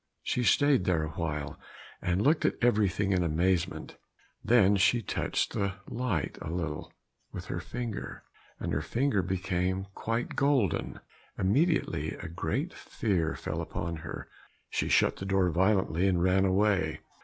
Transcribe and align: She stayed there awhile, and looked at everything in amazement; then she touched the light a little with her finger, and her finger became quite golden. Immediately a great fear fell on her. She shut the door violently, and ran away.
She 0.23 0.41
stayed 0.43 0.85
there 0.85 1.03
awhile, 1.03 1.59
and 2.01 2.23
looked 2.23 2.43
at 2.43 2.55
everything 2.59 3.11
in 3.11 3.21
amazement; 3.21 3.97
then 4.43 4.75
she 4.75 5.03
touched 5.03 5.53
the 5.53 5.73
light 5.87 6.39
a 6.41 6.49
little 6.49 6.91
with 7.31 7.45
her 7.45 7.59
finger, 7.59 8.23
and 8.59 8.73
her 8.73 8.81
finger 8.81 9.21
became 9.21 9.85
quite 9.93 10.35
golden. 10.35 11.01
Immediately 11.37 12.15
a 12.19 12.27
great 12.27 12.73
fear 12.73 13.35
fell 13.35 13.61
on 13.73 13.97
her. 13.97 14.27
She 14.71 14.89
shut 14.89 15.17
the 15.17 15.23
door 15.27 15.51
violently, 15.51 16.07
and 16.07 16.19
ran 16.23 16.45
away. 16.45 17.01